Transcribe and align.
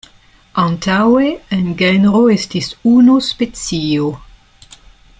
Antaŭe 0.61 1.27
en 1.57 1.67
genro 1.83 2.23
estis 2.37 2.71
unu 2.95 3.19
specio. 3.29 4.09